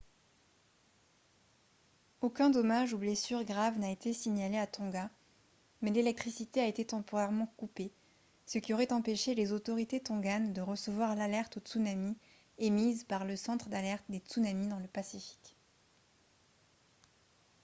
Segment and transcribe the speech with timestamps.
[2.21, 5.11] aucun dommage ou blessure grave n'a été signalé à tonga
[5.83, 7.91] mais l'électricité a été temporairement coupée
[8.47, 12.17] ce qui aurait empêché les autorités tonganes de recevoir l'alerte au tsunami
[12.57, 15.55] émise par le centre d'alerte des tsunamis dans le pacifique